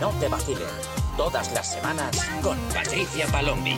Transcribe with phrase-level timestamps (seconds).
[0.00, 0.62] no te vacilen.
[1.18, 3.76] Todas las semanas con Patricia Palombi.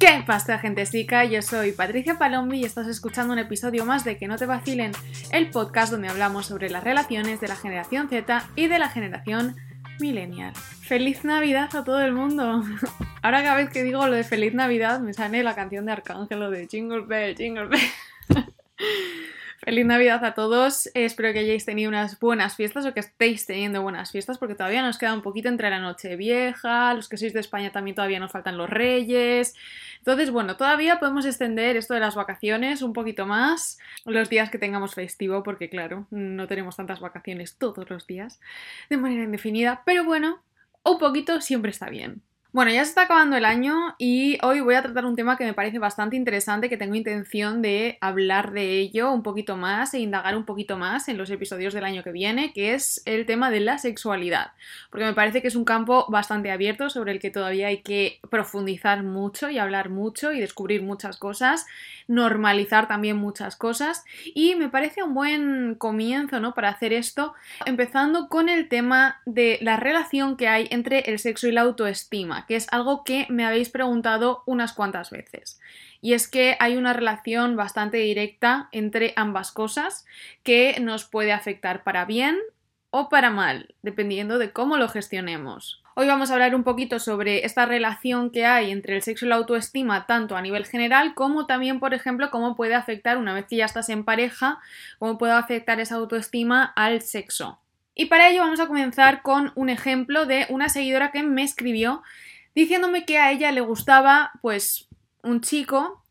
[0.00, 1.26] ¿Qué pasa, gentesica?
[1.26, 4.92] Yo soy Patricia Palombi y estás escuchando un episodio más de Que no te vacilen,
[5.30, 9.56] el podcast donde hablamos sobre las relaciones de la generación Z y de la generación
[10.00, 10.54] millennial.
[10.54, 12.62] ¡Feliz Navidad a todo el mundo!
[13.22, 16.50] Ahora cada vez que digo lo de Feliz Navidad me sale la canción de Arcángelo
[16.50, 17.80] de Jingle Bell, Jingle Bell.
[19.66, 20.88] Feliz Navidad a todos.
[20.94, 24.80] Espero que hayáis tenido unas buenas fiestas o que estéis teniendo buenas fiestas porque todavía
[24.80, 28.20] nos queda un poquito entre la noche vieja, los que sois de España también todavía
[28.20, 29.56] nos faltan los reyes.
[29.98, 34.58] Entonces, bueno, todavía podemos extender esto de las vacaciones un poquito más los días que
[34.58, 38.38] tengamos festivo porque claro, no tenemos tantas vacaciones todos los días
[38.88, 40.44] de manera indefinida, pero bueno,
[40.84, 42.22] un poquito siempre está bien.
[42.56, 45.44] Bueno, ya se está acabando el año y hoy voy a tratar un tema que
[45.44, 49.98] me parece bastante interesante, que tengo intención de hablar de ello un poquito más e
[49.98, 53.50] indagar un poquito más en los episodios del año que viene, que es el tema
[53.50, 54.52] de la sexualidad,
[54.88, 58.20] porque me parece que es un campo bastante abierto sobre el que todavía hay que
[58.30, 61.66] profundizar mucho y hablar mucho y descubrir muchas cosas,
[62.08, 66.54] normalizar también muchas cosas y me parece un buen comienzo, ¿no?
[66.54, 67.34] Para hacer esto,
[67.66, 72.45] empezando con el tema de la relación que hay entre el sexo y la autoestima
[72.46, 75.60] que es algo que me habéis preguntado unas cuantas veces.
[76.00, 80.06] Y es que hay una relación bastante directa entre ambas cosas
[80.42, 82.38] que nos puede afectar para bien
[82.90, 85.82] o para mal, dependiendo de cómo lo gestionemos.
[85.98, 89.28] Hoy vamos a hablar un poquito sobre esta relación que hay entre el sexo y
[89.30, 93.46] la autoestima, tanto a nivel general como también, por ejemplo, cómo puede afectar una vez
[93.46, 94.58] que ya estás en pareja,
[94.98, 97.60] cómo puede afectar esa autoestima al sexo.
[97.94, 102.02] Y para ello vamos a comenzar con un ejemplo de una seguidora que me escribió
[102.56, 104.88] diciéndome que a ella le gustaba pues
[105.22, 106.02] un chico,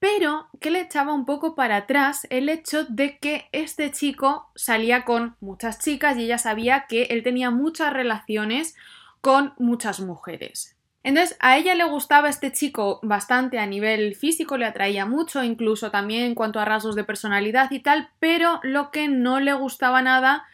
[0.00, 5.04] pero que le echaba un poco para atrás el hecho de que este chico salía
[5.04, 8.74] con muchas chicas y ella sabía que él tenía muchas relaciones
[9.20, 10.76] con muchas mujeres.
[11.02, 15.90] Entonces, a ella le gustaba este chico bastante a nivel físico, le atraía mucho, incluso
[15.90, 20.00] también en cuanto a rasgos de personalidad y tal, pero lo que no le gustaba
[20.00, 20.44] nada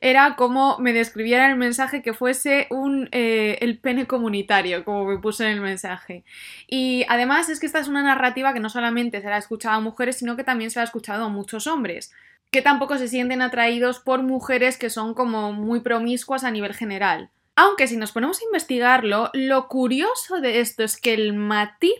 [0.00, 5.18] era como me describiera el mensaje que fuese un eh, el pene comunitario, como me
[5.18, 6.24] puse en el mensaje.
[6.66, 9.76] Y además es que esta es una narrativa que no solamente se la ha escuchado
[9.76, 12.12] a mujeres, sino que también se la ha escuchado a muchos hombres,
[12.50, 17.30] que tampoco se sienten atraídos por mujeres que son como muy promiscuas a nivel general.
[17.56, 21.98] Aunque si nos ponemos a investigarlo, lo curioso de esto es que el matiz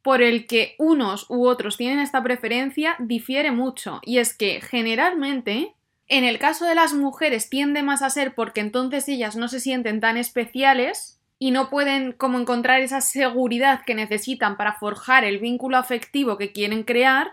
[0.00, 4.00] por el que unos u otros tienen esta preferencia difiere mucho.
[4.02, 5.74] Y es que generalmente
[6.08, 9.60] en el caso de las mujeres tiende más a ser porque entonces ellas no se
[9.60, 15.38] sienten tan especiales y no pueden como encontrar esa seguridad que necesitan para forjar el
[15.38, 17.32] vínculo afectivo que quieren crear,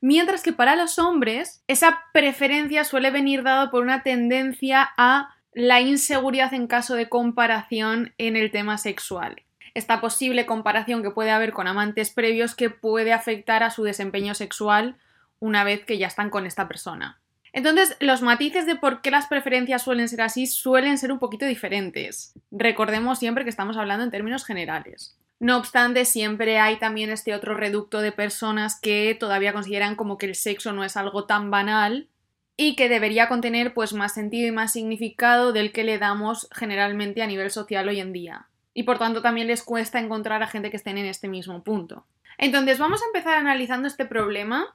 [0.00, 5.80] mientras que para los hombres esa preferencia suele venir dado por una tendencia a la
[5.80, 9.42] inseguridad en caso de comparación en el tema sexual.
[9.74, 14.34] Esta posible comparación que puede haber con amantes previos que puede afectar a su desempeño
[14.34, 14.96] sexual
[15.40, 17.21] una vez que ya están con esta persona.
[17.52, 21.44] Entonces, los matices de por qué las preferencias suelen ser así suelen ser un poquito
[21.44, 22.32] diferentes.
[22.50, 25.18] Recordemos siempre que estamos hablando en términos generales.
[25.38, 30.26] No obstante, siempre hay también este otro reducto de personas que todavía consideran como que
[30.26, 32.08] el sexo no es algo tan banal
[32.56, 37.22] y que debería contener pues más sentido y más significado del que le damos generalmente
[37.22, 38.46] a nivel social hoy en día.
[38.72, 42.06] Y por tanto también les cuesta encontrar a gente que estén en este mismo punto.
[42.38, 44.74] Entonces, vamos a empezar analizando este problema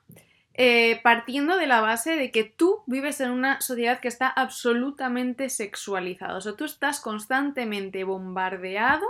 [0.59, 5.50] eh, partiendo de la base de que tú vives en una sociedad que está absolutamente
[5.50, 6.35] sexualizada.
[6.35, 9.06] O sea, tú estás constantemente bombardeado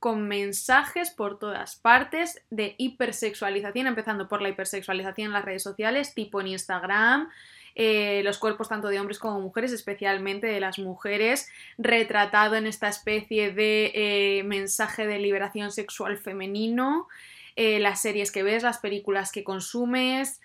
[0.00, 6.14] con mensajes por todas partes de hipersexualización, empezando por la hipersexualización en las redes sociales,
[6.14, 7.28] tipo en Instagram,
[7.74, 12.88] eh, los cuerpos tanto de hombres como mujeres, especialmente de las mujeres, retratado en esta
[12.88, 17.06] especie de eh, mensaje de liberación sexual femenino,
[17.54, 20.40] las series que ves, las películas que consumes,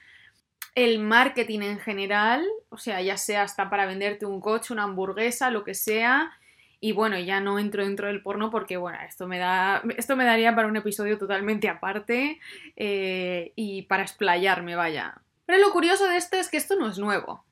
[0.75, 5.51] el marketing en general, o sea, ya sea hasta para venderte un coche, una hamburguesa,
[5.51, 6.31] lo que sea.
[6.79, 10.25] Y bueno, ya no entro dentro del porno porque, bueno, esto me, da, esto me
[10.25, 12.39] daría para un episodio totalmente aparte
[12.75, 15.21] eh, y para explayarme, vaya.
[15.45, 17.45] Pero lo curioso de esto es que esto no es nuevo.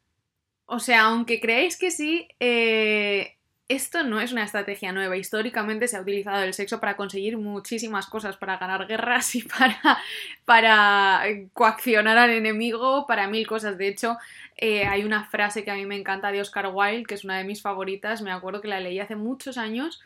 [0.66, 3.39] O sea, aunque creáis que sí, eh,
[3.70, 5.16] esto no es una estrategia nueva.
[5.16, 9.80] Históricamente se ha utilizado el sexo para conseguir muchísimas cosas, para ganar guerras y para,
[10.46, 11.24] para
[11.54, 13.78] coaccionar al enemigo, para mil cosas.
[13.78, 14.18] De hecho,
[14.58, 17.38] eh, hay una frase que a mí me encanta de Oscar Wilde, que es una
[17.38, 18.24] de mis favoritas.
[18.24, 20.02] Me acuerdo que la leí hace muchos años.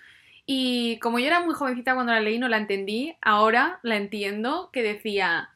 [0.46, 3.16] Y como yo era muy jovencita cuando la leí, no la entendí.
[3.22, 5.52] Ahora la entiendo, que decía,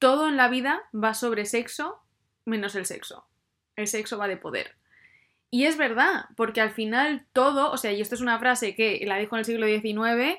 [0.00, 2.02] todo en la vida va sobre sexo
[2.44, 3.24] menos el sexo.
[3.76, 4.79] el sexo va de poder.
[5.50, 9.02] Y es verdad, porque al final todo, o sea, y esto es una frase que
[9.06, 10.38] la dijo en el siglo XIX,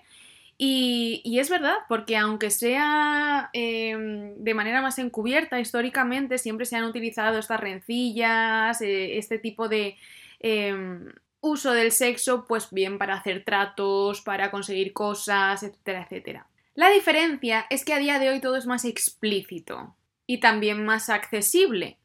[0.63, 6.83] y, es verdad, porque aunque sea em, de manera más encubierta, históricamente siempre se han
[6.83, 9.97] utilizado estas rencillas, eh, este tipo de
[10.39, 16.47] em, uso del sexo, pues bien para hacer tratos, para conseguir cosas, etcétera, etcétera.
[16.75, 19.95] La diferencia es que a día de hoy todo es más explícito
[20.27, 21.97] y también más accesible,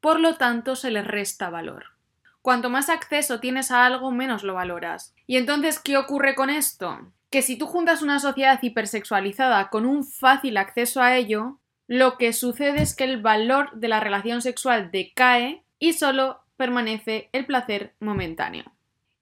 [0.00, 1.97] por lo tanto se le resta valor.
[2.42, 5.14] Cuanto más acceso tienes a algo, menos lo valoras.
[5.26, 7.12] ¿Y entonces qué ocurre con esto?
[7.30, 12.32] Que si tú juntas una sociedad hipersexualizada con un fácil acceso a ello, lo que
[12.32, 17.94] sucede es que el valor de la relación sexual decae y solo permanece el placer
[18.00, 18.64] momentáneo.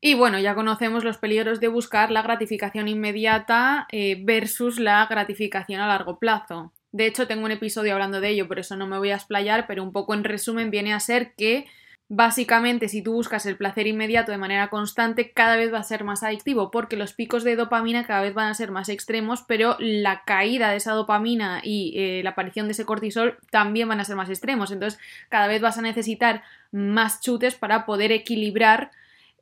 [0.01, 5.81] Y bueno, ya conocemos los peligros de buscar la gratificación inmediata eh, versus la gratificación
[5.81, 6.73] a largo plazo.
[6.93, 9.67] De hecho, tengo un episodio hablando de ello, por eso no me voy a explayar,
[9.67, 11.67] pero un poco en resumen viene a ser que
[12.09, 16.05] Básicamente, si tú buscas el placer inmediato de manera constante, cada vez va a ser
[16.05, 19.77] más adictivo, porque los picos de dopamina cada vez van a ser más extremos, pero
[19.81, 24.05] la caída de esa dopamina y eh, la aparición de ese cortisol también van a
[24.05, 24.71] ser más extremos.
[24.71, 28.93] Entonces, cada vez vas a necesitar más chutes para poder equilibrar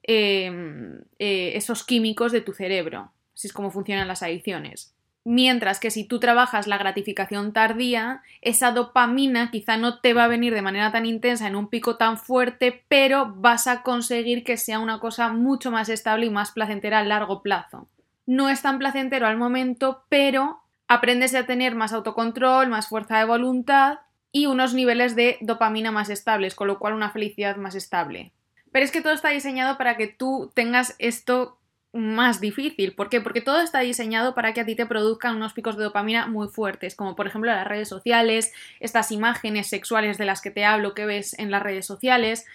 [0.06, 3.10] Em, eh, esos químicos de tu cerebro.
[3.34, 4.94] Así es como funcionan las adicciones.
[5.24, 10.28] Mientras que si tú trabajas la gratificación tardía, esa dopamina quizá no te va a
[10.28, 14.58] venir de manera tan intensa en un pico tan fuerte, pero vas a conseguir que
[14.58, 17.88] sea una cosa mucho más estable y más placentera a largo plazo.
[18.26, 23.24] No es tan placentero al momento, pero aprendes a tener más autocontrol, más fuerza de
[23.24, 24.00] voluntad
[24.30, 28.32] y unos niveles de dopamina más estables, con lo cual una felicidad más estable.
[28.72, 31.58] Pero es que todo está diseñado para que tú tengas esto
[31.94, 32.94] más difícil.
[32.94, 33.20] ¿Por qué?
[33.20, 36.48] Porque todo está diseñado para que a ti te produzcan unos picos de dopamina muy
[36.48, 40.94] fuertes, como por ejemplo las redes sociales, estas imágenes sexuales de las que te hablo
[40.94, 42.46] que ves en las redes sociales.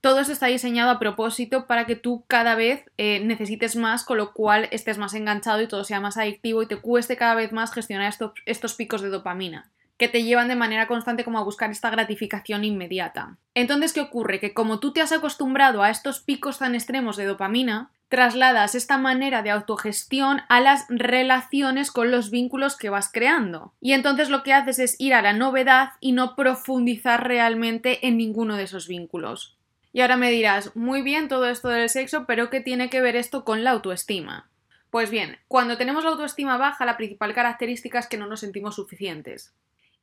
[0.00, 4.18] Todo esto está diseñado a propósito para que tú cada vez eh, necesites más, con
[4.18, 7.52] lo cual estés más enganchado y todo sea más adictivo y te cueste cada vez
[7.52, 8.12] más gestionar
[8.44, 12.64] estos picos de dopamina que te llevan de manera constante como a buscar esta gratificación
[12.64, 13.38] inmediata.
[13.54, 14.40] Entonces, ¿qué ocurre?
[14.40, 18.98] Que como tú te has acostumbrado a estos picos tan extremos de dopamina, trasladas esta
[18.98, 23.72] manera de autogestión a las relaciones con los vínculos que vas creando.
[23.80, 28.16] Y entonces lo que haces es ir a la novedad y no profundizar realmente en
[28.16, 29.56] ninguno de esos vínculos.
[29.92, 33.16] Y ahora me dirás, muy bien todo esto del sexo, pero ¿qué tiene que ver
[33.16, 34.50] esto con la autoestima?
[34.90, 38.76] Pues bien, cuando tenemos la autoestima baja, la principal característica es que no nos sentimos
[38.76, 39.54] suficientes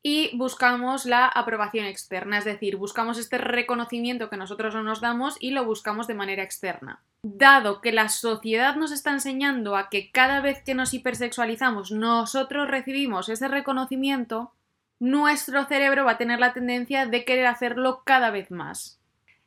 [0.04, 5.38] y buscamos la aprobación externa, es decir, buscamos este reconocimiento que nosotros no nos damos
[5.40, 7.04] y lo buscamos de manera externa.
[7.24, 12.68] Dado que la sociedad nos está enseñando a que cada vez que nos hipersexualizamos nosotros
[12.68, 14.54] recibimos ese reconocimiento,
[15.00, 19.00] nuestro cerebro va a tener la tendencia de querer hacerlo cada vez más.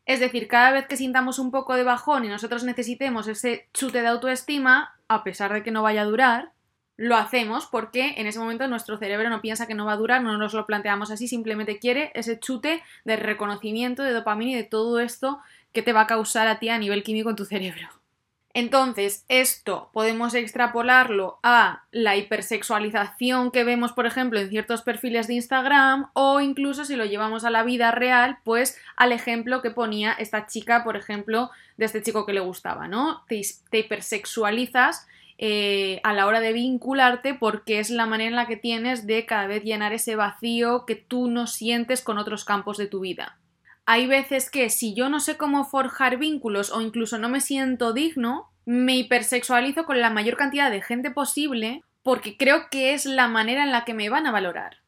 [0.07, 4.03] Es decir, cada vez que sintamos un poco de bajón y nosotros necesitemos ese chute
[4.03, 6.54] de autoestima, a pesar de que no vaya a durar,
[6.97, 10.23] lo hacemos porque en ese momento nuestro cerebro no piensa que no va a durar,
[10.23, 14.65] no nos lo planteamos así, simplemente quiere ese chute de reconocimiento, de dopamina y de
[14.65, 15.41] todo esto
[15.73, 17.89] que te va a causar a ti a nivel químico en tu cerebro.
[18.57, 25.35] Entonces, esto podemos extrapolarlo a la hipersexualización que vemos, por ejemplo, en ciertos perfiles de
[25.35, 30.13] Instagram o incluso si lo llevamos a la vida real, pues al ejemplo que ponía
[30.13, 33.25] esta chica, por ejemplo, de este chico que le gustaba, ¿no?
[33.27, 38.47] Te, te hipersexualizas eh, a la hora de vincularte porque es la manera en la
[38.47, 42.77] que tienes de cada vez llenar ese vacío que tú no sientes con otros campos
[42.77, 43.39] de tu vida.
[43.85, 47.93] Hay veces que si yo no sé cómo forjar vínculos o incluso no me siento
[47.93, 53.29] digno, me hipersexualizo con la mayor cantidad de gente posible porque creo que es la
[53.29, 54.79] manera en la que me van a valorar.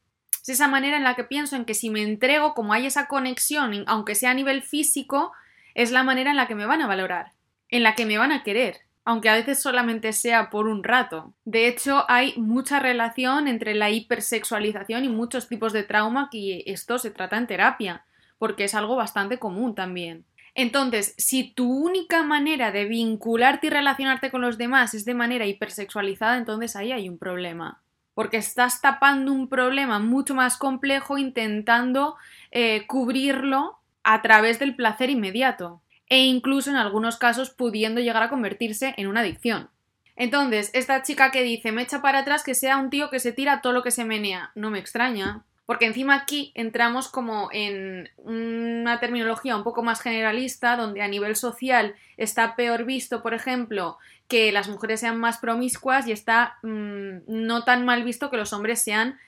[0.41, 3.07] Es esa manera en la que pienso en que si me entrego, como hay esa
[3.07, 5.33] conexión, aunque sea a nivel físico,
[5.75, 7.33] es la manera en la que me van a valorar,
[7.69, 11.33] en la que me van a querer aunque a veces solamente sea por un rato.
[11.45, 16.99] De hecho, hay mucha relación entre la hipersexualización y muchos tipos de trauma que esto
[16.99, 18.03] se trata en terapia,
[18.37, 20.25] porque es algo bastante común también.
[20.55, 25.45] Entonces, si tu única manera de vincularte y relacionarte con los demás es de manera
[25.45, 27.81] hipersexualizada, entonces ahí hay un problema.
[28.13, 32.17] Porque estás tapando un problema mucho más complejo intentando
[32.51, 38.29] eh, cubrirlo a través del placer inmediato e incluso en algunos casos pudiendo llegar a
[38.29, 39.69] convertirse en una adicción.
[40.15, 43.33] Entonces, esta chica que dice me echa para atrás que sea un tío que se
[43.33, 48.09] tira todo lo que se menea, no me extraña, porque encima aquí entramos como en
[48.15, 53.97] una terminología un poco más generalista, donde a nivel social está peor visto, por ejemplo,
[54.29, 58.53] que las mujeres sean más promiscuas y está mm, no tan mal visto que los
[58.53, 59.19] hombres sean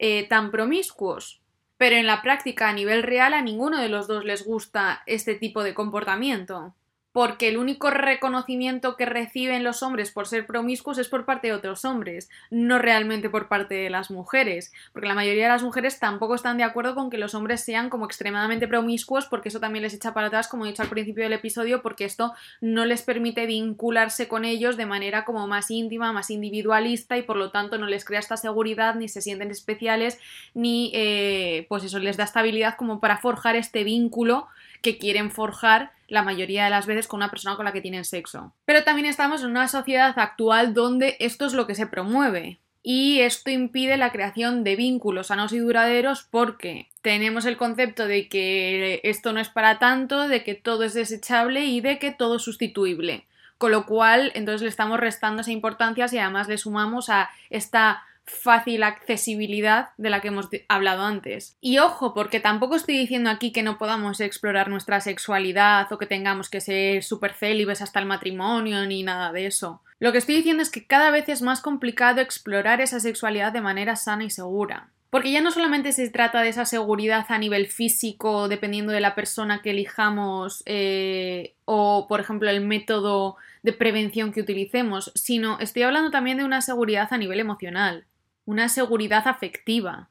[0.00, 1.40] eh, tan promiscuos.
[1.84, 5.34] Pero en la práctica, a nivel real, a ninguno de los dos les gusta este
[5.34, 6.74] tipo de comportamiento
[7.14, 11.52] porque el único reconocimiento que reciben los hombres por ser promiscuos es por parte de
[11.52, 16.00] otros hombres, no realmente por parte de las mujeres, porque la mayoría de las mujeres
[16.00, 19.84] tampoco están de acuerdo con que los hombres sean como extremadamente promiscuos, porque eso también
[19.84, 23.02] les echa para atrás, como he dicho al principio del episodio, porque esto no les
[23.02, 27.78] permite vincularse con ellos de manera como más íntima, más individualista y por lo tanto
[27.78, 30.18] no les crea esta seguridad, ni se sienten especiales,
[30.52, 34.48] ni eh, pues eso les da estabilidad como para forjar este vínculo
[34.84, 38.04] que quieren forjar la mayoría de las veces con una persona con la que tienen
[38.04, 38.52] sexo.
[38.66, 42.60] Pero también estamos en una sociedad actual donde esto es lo que se promueve.
[42.82, 48.28] Y esto impide la creación de vínculos sanos y duraderos porque tenemos el concepto de
[48.28, 52.36] que esto no es para tanto, de que todo es desechable y de que todo
[52.36, 53.24] es sustituible.
[53.56, 58.02] Con lo cual, entonces le estamos restando esa importancia y además le sumamos a esta
[58.26, 61.56] fácil accesibilidad de la que hemos hablado antes.
[61.60, 66.06] Y ojo, porque tampoco estoy diciendo aquí que no podamos explorar nuestra sexualidad o que
[66.06, 69.82] tengamos que ser súper célibes hasta el matrimonio ni nada de eso.
[69.98, 73.60] Lo que estoy diciendo es que cada vez es más complicado explorar esa sexualidad de
[73.60, 74.90] manera sana y segura.
[75.10, 79.14] Porque ya no solamente se trata de esa seguridad a nivel físico, dependiendo de la
[79.14, 85.84] persona que elijamos, eh, o por ejemplo el método de prevención que utilicemos, sino estoy
[85.84, 88.06] hablando también de una seguridad a nivel emocional
[88.44, 90.08] una seguridad afectiva.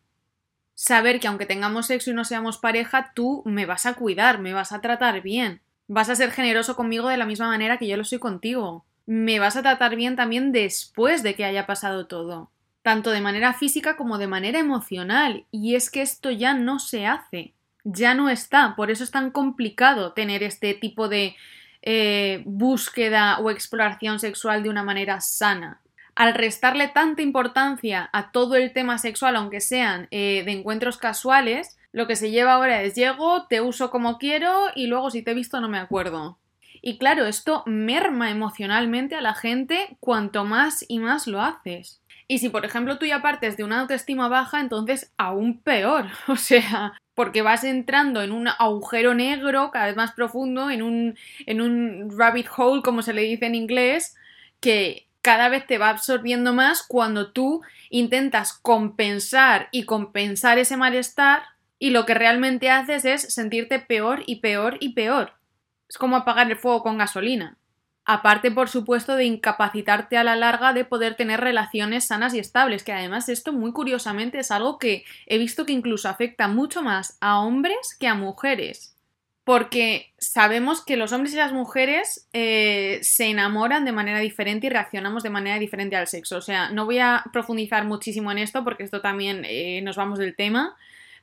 [0.75, 4.53] Saber que aunque tengamos sexo y no seamos pareja, tú me vas a cuidar, me
[4.53, 5.61] vas a tratar bien.
[5.87, 8.85] Vas a ser generoso conmigo de la misma manera que yo lo soy contigo.
[9.05, 12.49] Me vas a tratar bien también después de que haya pasado todo.
[12.81, 15.45] Tanto de manera física como de manera emocional.
[15.51, 17.53] Y es que esto ya no se hace.
[17.83, 18.75] Ya no está.
[18.75, 21.35] Por eso es tan complicado tener este tipo de
[21.81, 25.82] eh, búsqueda o exploración sexual de una manera sana
[26.15, 31.77] al restarle tanta importancia a todo el tema sexual, aunque sean eh, de encuentros casuales,
[31.91, 35.31] lo que se lleva ahora es llego, te uso como quiero y luego si te
[35.31, 36.37] he visto no me acuerdo.
[36.81, 42.01] Y claro, esto merma emocionalmente a la gente cuanto más y más lo haces.
[42.27, 46.07] Y si, por ejemplo, tú ya partes de una autoestima baja, entonces aún peor.
[46.27, 51.15] O sea, porque vas entrando en un agujero negro cada vez más profundo, en un,
[51.45, 54.15] en un rabbit hole, como se le dice en inglés,
[54.59, 61.43] que cada vez te va absorbiendo más cuando tú intentas compensar y compensar ese malestar
[61.79, 65.33] y lo que realmente haces es sentirte peor y peor y peor.
[65.87, 67.57] Es como apagar el fuego con gasolina.
[68.03, 72.83] Aparte, por supuesto, de incapacitarte a la larga de poder tener relaciones sanas y estables,
[72.83, 77.17] que además esto muy curiosamente es algo que he visto que incluso afecta mucho más
[77.21, 78.93] a hombres que a mujeres
[79.43, 84.69] porque sabemos que los hombres y las mujeres eh, se enamoran de manera diferente y
[84.69, 86.37] reaccionamos de manera diferente al sexo.
[86.37, 90.17] O sea, no voy a profundizar muchísimo en esto porque esto también eh, nos vamos
[90.17, 90.77] del tema,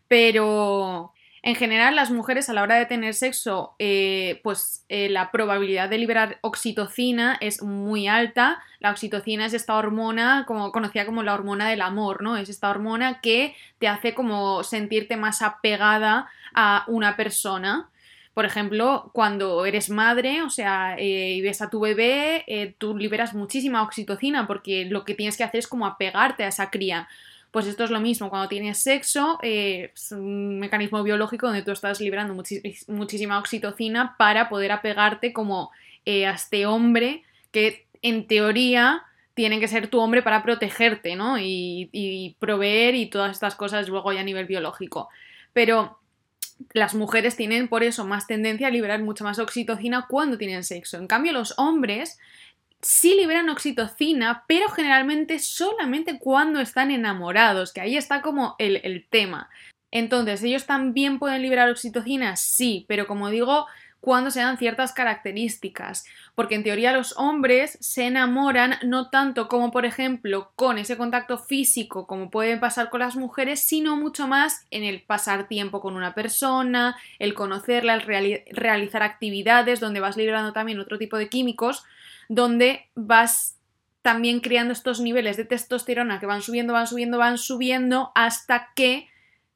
[0.06, 5.88] pero en general las mujeres a la hora de tener sexo, eh, pues la probabilidad
[5.88, 8.62] de liberar oxitocina es muy alta.
[8.80, 12.36] La oxitocina es esta hormona, como conocida como la hormona del amor, ¿no?
[12.36, 17.88] Es esta hormona que te hace como sentirte más apegada a una persona.
[18.40, 22.96] Por ejemplo, cuando eres madre, o sea, eh, y ves a tu bebé, eh, tú
[22.96, 27.06] liberas muchísima oxitocina porque lo que tienes que hacer es como apegarte a esa cría.
[27.50, 31.72] Pues esto es lo mismo, cuando tienes sexo, eh, es un mecanismo biológico donde tú
[31.72, 32.34] estás liberando
[32.88, 35.70] muchísima oxitocina para poder apegarte como
[36.06, 39.02] a este hombre que en teoría
[39.34, 41.38] tiene que ser tu hombre para protegerte, ¿no?
[41.38, 45.10] Y, y proveer y todas estas cosas luego ya a nivel biológico.
[45.52, 45.99] Pero
[46.72, 50.98] las mujeres tienen por eso más tendencia a liberar mucha más oxitocina cuando tienen sexo.
[50.98, 52.18] En cambio, los hombres
[52.82, 59.06] sí liberan oxitocina, pero generalmente solamente cuando están enamorados, que ahí está como el, el
[59.08, 59.50] tema.
[59.90, 62.36] Entonces, ¿ellos también pueden liberar oxitocina?
[62.36, 63.66] Sí, pero como digo,
[64.00, 69.70] cuando se dan ciertas características, porque en teoría los hombres se enamoran no tanto como
[69.70, 74.66] por ejemplo con ese contacto físico como puede pasar con las mujeres, sino mucho más
[74.70, 80.52] en el pasar tiempo con una persona, el conocerla, el realizar actividades donde vas liberando
[80.52, 81.84] también otro tipo de químicos,
[82.28, 83.56] donde vas
[84.02, 89.08] también creando estos niveles de testosterona que van subiendo, van subiendo, van subiendo hasta que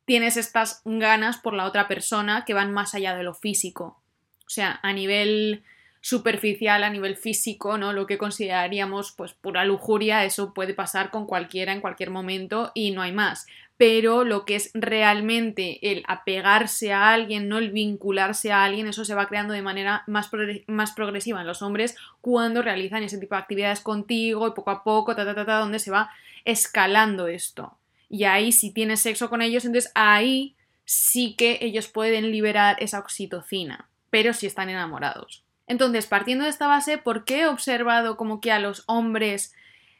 [0.04, 4.03] tienes estas ganas por la otra persona que van más allá de lo físico.
[4.46, 5.62] O sea, a nivel
[6.04, 7.94] superficial, a nivel físico, ¿no?
[7.94, 12.90] Lo que consideraríamos pues pura lujuria, eso puede pasar con cualquiera en cualquier momento y
[12.90, 13.46] no hay más.
[13.78, 19.06] Pero lo que es realmente el apegarse a alguien, no el vincularse a alguien, eso
[19.06, 20.30] se va creando de manera más,
[20.66, 24.84] más progresiva en los hombres cuando realizan ese tipo de actividades contigo y poco a
[24.84, 26.10] poco, ta, ta, ta, ta, donde se va
[26.44, 27.78] escalando esto.
[28.10, 32.98] Y ahí si tienes sexo con ellos, entonces ahí sí que ellos pueden liberar esa
[32.98, 35.44] oxitocina, pero si están enamorados.
[35.66, 39.56] Entonces, partiendo de esta base, ¿por qué he observado como que a los hombres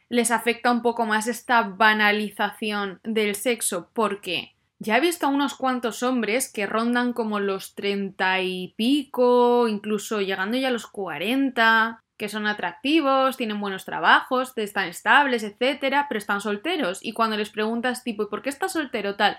[0.07, 3.89] les afecta un poco más esta banalización del sexo?
[3.91, 9.67] Porque ya he visto a unos cuantos hombres que rondan como los treinta y pico,
[9.67, 16.05] incluso llegando ya a los cuarenta, que son atractivos, tienen buenos trabajos, están estables, etcétera,
[16.07, 17.03] pero están solteros.
[17.03, 19.37] Y cuando les preguntas, tipo, ¿y por qué estás soltero tal?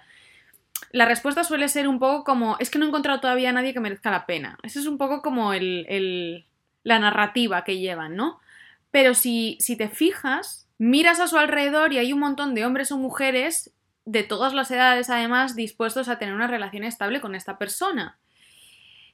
[0.93, 3.73] La respuesta suele ser un poco como, es que no he encontrado todavía a nadie
[3.73, 4.59] que merezca la pena.
[4.63, 6.47] Esa es un poco como el, el,
[6.83, 8.41] la narrativa que llevan, ¿no?
[8.91, 12.93] Pero si, si te fijas, miras a su alrededor y hay un montón de hombres
[12.93, 13.73] o mujeres
[14.05, 18.17] de todas las edades, además, dispuestos a tener una relación estable con esta persona.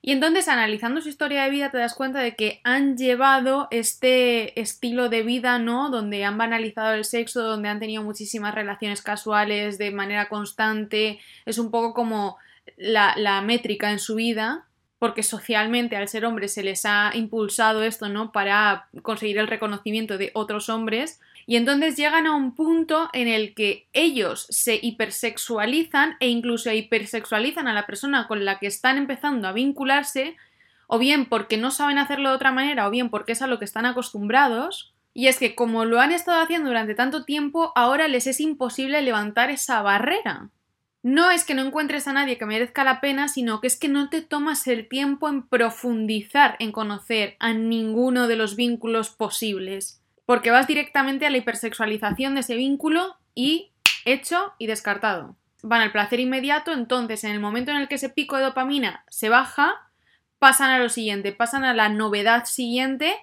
[0.05, 4.61] Y entonces, analizando su historia de vida, te das cuenta de que han llevado este
[4.61, 5.91] estilo de vida, ¿no?
[5.91, 11.21] Donde han banalizado el sexo, donde han tenido muchísimas relaciones casuales de manera constante.
[11.47, 12.37] Es un poco como
[12.77, 14.67] la, métrica en su vida,
[14.99, 18.33] porque socialmente al ser hombres se les ha impulsado esto, ¿no?
[18.33, 23.55] Para conseguir el reconocimiento de otros hombres y entonces llegan a un punto en el
[23.55, 29.49] que ellos se hipersexualizan e incluso hipersexualizan a la persona con la que están empezando
[29.49, 30.37] a vincularse,
[30.87, 33.59] o bien porque no saben hacerlo de otra manera, o bien porque es a lo
[33.59, 34.95] que están acostumbrados.
[35.15, 39.03] Y es que como lo han estado haciendo durante tanto tiempo, ahora les es imposible
[39.03, 40.51] levantar esa barrera.
[41.03, 43.89] No es que no encuentres a nadie que merezca la pena, sino que es que
[43.89, 50.02] no te tomas el tiempo en profundizar en conocer a ninguno de los vínculos posibles
[50.33, 53.71] porque vas directamente a la hipersexualización de ese vínculo y
[54.07, 55.37] hecho y descartado.
[55.63, 59.05] Van al placer inmediato, entonces en el momento en el que ese pico de dopamina
[59.11, 59.91] se baja,
[60.39, 63.15] pasan a lo siguiente, pasan a la novedad siguiente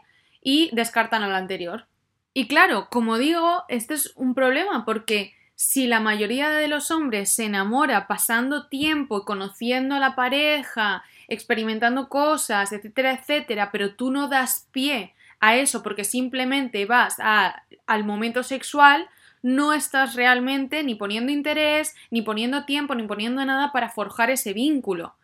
[0.44, 1.88] y descartan a la anterior.
[2.36, 7.34] Y claro, como digo, este es un problema porque si la mayoría de los hombres
[7.34, 14.28] se enamora pasando tiempo conociendo a la pareja, experimentando cosas, etcétera, etcétera, pero tú no
[14.28, 19.08] das pie a eso porque simplemente vas al momento sexual,
[19.42, 24.54] no estás realmente ni poniendo interés, ni poniendo tiempo, ni poniendo nada para forjar ese
[24.54, 25.16] vínculo.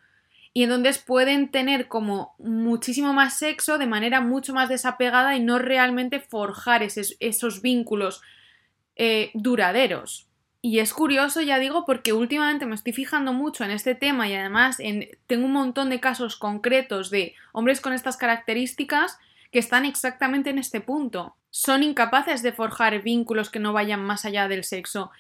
[0.54, 5.60] Y entonces pueden tener como muchísimo más sexo de manera mucho más desapegada y no
[5.60, 8.22] realmente forjar esos vínculos
[8.96, 10.30] eh, duraderos.
[10.62, 14.34] Y es curioso, ya digo, porque últimamente me estoy fijando mucho en este tema y
[14.34, 14.78] además
[15.28, 19.20] tengo un montón de casos concretos de hombres con estas características
[19.52, 21.36] que están exactamente en este punto.
[21.50, 25.12] Son incapaces de forjar vínculos que no vayan más allá del sexo.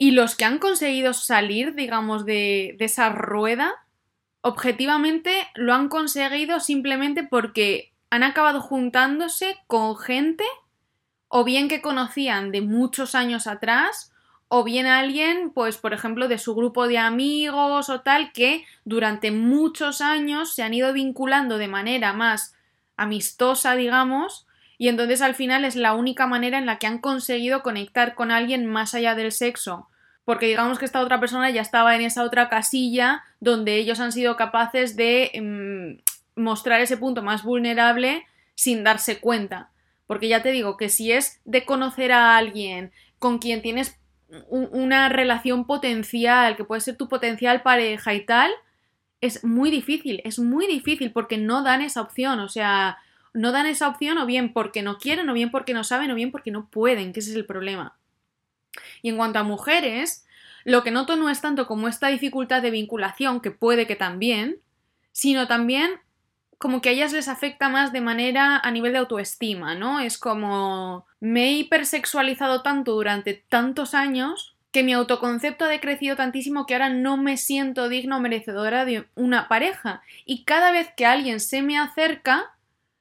[0.00, 3.74] Y los que han conseguido salir, digamos, de, esa rueda,
[4.42, 10.44] objetivamente lo han conseguido simplemente porque han acabado juntándose con gente
[11.26, 14.12] o bien que conocían de muchos años atrás
[14.46, 19.30] o bien alguien, pues por ejemplo, de su grupo de amigos o tal, que durante
[19.30, 22.54] muchos años se han ido vinculando de manera más
[22.98, 24.46] amistosa, digamos,
[24.78, 28.30] y entonces al final es la única manera en la que han conseguido conectar con
[28.30, 29.88] alguien más allá del sexo.
[30.24, 34.12] Porque digamos que esta otra persona ya estaba en esa otra casilla donde ellos han
[34.12, 35.32] sido capaces de
[36.36, 39.70] mm, mostrar ese punto más vulnerable sin darse cuenta.
[40.06, 43.98] Porque ya te digo que si es de conocer a alguien con quien tienes
[44.48, 48.52] una relación potencial, que puede ser tu potencial pareja y tal,
[49.20, 52.98] es muy difícil, es muy difícil porque no dan esa opción, o sea,
[53.34, 56.14] no dan esa opción o bien porque no quieren, o bien porque no saben, o
[56.14, 57.96] bien porque no pueden, que ese es el problema.
[59.02, 60.26] Y en cuanto a mujeres,
[60.64, 64.58] lo que noto no es tanto como esta dificultad de vinculación, que puede que también,
[65.12, 66.00] sino también
[66.58, 70.00] como que a ellas les afecta más de manera a nivel de autoestima, ¿no?
[70.00, 76.64] Es como me he hipersexualizado tanto durante tantos años que mi autoconcepto ha decrecido tantísimo
[76.64, 80.02] que ahora no me siento digna o merecedora de una pareja.
[80.24, 82.54] Y cada vez que alguien se me acerca,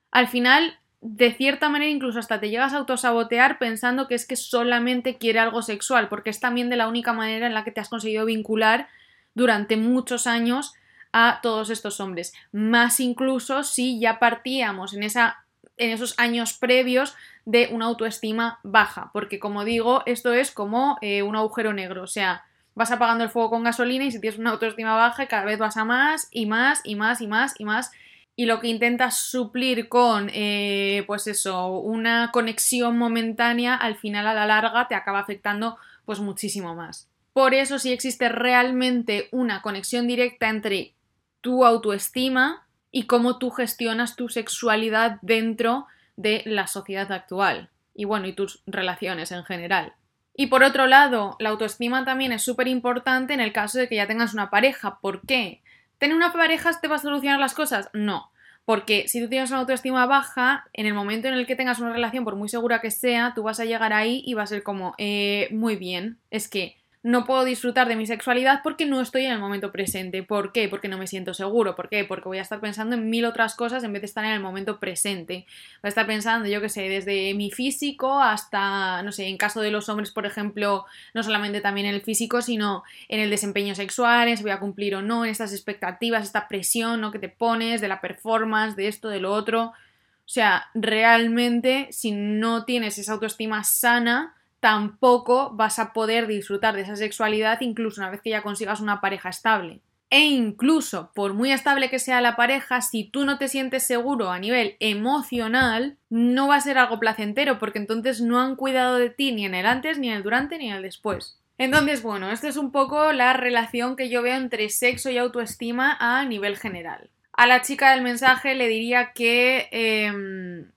[0.09, 4.35] al final, de cierta manera, incluso hasta te llegas a autosabotear pensando que es que
[4.35, 7.79] solamente quiere algo sexual, porque es también de la única manera en la que te
[7.79, 8.87] has conseguido vincular
[9.35, 10.73] durante muchos años
[11.13, 12.33] a todos estos hombres.
[12.51, 15.45] Más incluso si ya partíamos en, esa,
[15.77, 21.23] en esos años previos de una autoestima baja, porque como digo, esto es como eh,
[21.23, 22.43] un agujero negro, o sea,
[22.75, 25.77] vas apagando el fuego con gasolina y si tienes una autoestima baja cada vez vas
[25.77, 27.91] a más y más y más y más y más
[28.35, 34.33] y lo que intentas suplir con, eh, pues eso, una conexión momentánea, al final a
[34.35, 37.09] la larga te acaba afectando pues muchísimo más.
[37.33, 40.93] Por eso si existe realmente una conexión directa entre
[41.41, 42.66] tu autoestima
[42.97, 48.63] y cómo tú gestionas tu sexualidad dentro de la sociedad actual y bueno, y tus
[48.65, 49.93] relaciones en general.
[50.35, 53.97] Y por otro lado, la autoestima también es súper importante en el caso de que
[53.97, 54.97] ya tengas una pareja.
[54.99, 55.61] ¿Por qué?
[55.99, 57.91] ¿Tener una pareja te va a solucionar las cosas?
[57.93, 58.31] No.
[58.65, 61.93] Porque si tú tienes una autoestima baja, en el momento en el que tengas una
[61.93, 64.63] relación, por muy segura que sea, tú vas a llegar ahí y va a ser
[64.63, 69.23] como, eh, muy bien, es que no puedo disfrutar de mi sexualidad porque no estoy
[69.23, 70.23] en el momento presente.
[70.23, 70.67] ¿Por qué?
[70.67, 71.73] Porque no me siento seguro.
[71.73, 72.03] ¿Por qué?
[72.03, 74.41] Porque voy a estar pensando en mil otras cosas en vez de estar en el
[74.41, 75.45] momento presente.
[75.81, 79.61] Voy a estar pensando, yo qué sé, desde mi físico hasta, no sé, en caso
[79.61, 83.73] de los hombres, por ejemplo, no solamente también en el físico, sino en el desempeño
[83.73, 87.13] sexual, en si voy a cumplir o no, en estas expectativas, esta presión ¿no?
[87.13, 89.67] que te pones, de la performance, de esto, de lo otro.
[89.67, 96.81] O sea, realmente, si no tienes esa autoestima sana, tampoco vas a poder disfrutar de
[96.81, 99.81] esa sexualidad incluso una vez que ya consigas una pareja estable.
[100.09, 104.31] E incluso, por muy estable que sea la pareja, si tú no te sientes seguro
[104.31, 109.09] a nivel emocional, no va a ser algo placentero, porque entonces no han cuidado de
[109.09, 111.41] ti ni en el antes, ni en el durante, ni en el después.
[111.57, 115.97] Entonces, bueno, esta es un poco la relación que yo veo entre sexo y autoestima
[115.99, 117.09] a nivel general.
[117.33, 120.71] A la chica del mensaje le diría que em,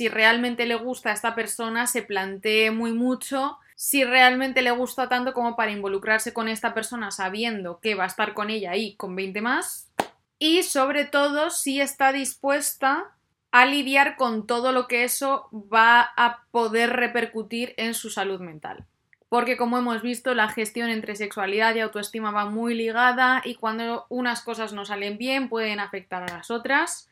[0.00, 5.10] si realmente le gusta a esta persona, se plantee muy mucho si realmente le gusta
[5.10, 8.94] tanto como para involucrarse con esta persona sabiendo que va a estar con ella y
[8.94, 9.90] con 20 más.
[10.38, 13.14] Y sobre todo si está dispuesta
[13.50, 18.86] a lidiar con todo lo que eso va a poder repercutir en su salud mental.
[19.28, 24.06] Porque como hemos visto, la gestión entre sexualidad y autoestima va muy ligada y cuando
[24.08, 27.09] unas cosas no salen bien pueden afectar a las otras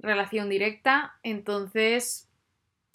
[0.00, 1.14] relación directa.
[1.22, 2.28] Entonces,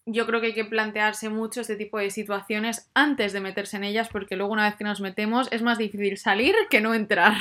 [0.06, 3.84] yo creo que hay que plantearse mucho este tipo de situaciones antes de meterse en
[3.84, 7.38] ellas, porque luego una vez que nos metemos es más difícil salir que no entrar.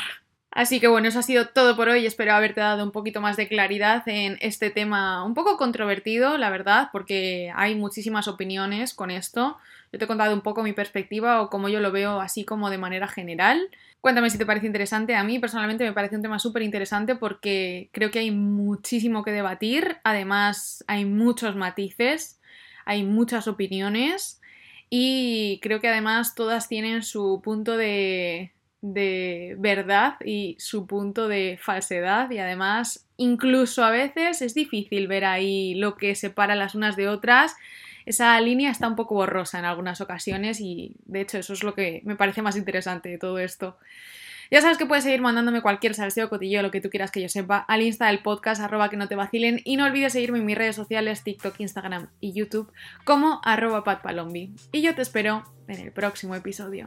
[0.50, 2.06] Así que bueno, eso ha sido todo por hoy.
[2.06, 6.48] Espero haberte dado un poquito más de claridad en este tema un poco controvertido, la
[6.48, 9.58] verdad, porque hay muchísimas opiniones con esto.
[9.94, 12.68] Yo te he contado un poco mi perspectiva o cómo yo lo veo así como
[12.68, 13.70] de manera general.
[14.00, 15.14] Cuéntame si te parece interesante.
[15.14, 19.30] A mí personalmente me parece un tema súper interesante porque creo que hay muchísimo que
[19.30, 19.98] debatir.
[20.02, 22.40] Además, hay muchos matices,
[22.84, 24.40] hay muchas opiniones
[24.90, 31.56] y creo que además todas tienen su punto de, de verdad y su punto de
[31.62, 36.96] falsedad y además incluso a veces es difícil ver ahí lo que separa las unas
[36.96, 37.54] de otras.
[38.06, 41.74] Esa línea está un poco borrosa en algunas ocasiones y de hecho eso es lo
[41.74, 43.78] que me parece más interesante de todo esto.
[44.50, 47.28] Ya sabes que puedes seguir mandándome cualquier salseo, cotillo, lo que tú quieras que yo
[47.28, 50.46] sepa, al insta del podcast, arroba que no te vacilen, y no olvides seguirme en
[50.46, 52.70] mis redes sociales, TikTok, Instagram y YouTube,
[53.04, 54.54] como arroba patpalombi.
[54.70, 56.86] Y yo te espero en el próximo episodio.